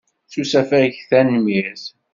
[0.29, 1.83] S usafag, tanemmirt.